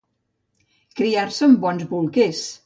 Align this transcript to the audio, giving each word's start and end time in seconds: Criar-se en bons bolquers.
Criar-se 1.01 1.45
en 1.51 1.55
bons 1.67 1.85
bolquers. 1.93 2.43